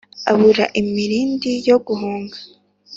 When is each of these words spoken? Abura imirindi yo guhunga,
Abura 0.31 0.65
imirindi 0.79 1.51
yo 1.69 1.77
guhunga, 1.87 2.37